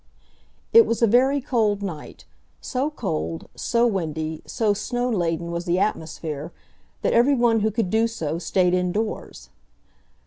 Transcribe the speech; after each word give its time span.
It 0.73 0.87
was 0.87 1.03
a 1.03 1.05
very 1.05 1.39
cold 1.41 1.83
night—so 1.83 2.89
cold, 2.89 3.47
so 3.53 3.85
windy, 3.85 4.41
so 4.47 4.73
snow 4.73 5.07
laden 5.07 5.51
was 5.51 5.65
the 5.65 5.77
atmosphere, 5.77 6.51
that 7.03 7.13
everyone 7.13 7.59
who 7.59 7.69
could 7.69 7.91
do 7.91 8.07
so 8.07 8.39
stayed 8.39 8.73
indoors. 8.73 9.51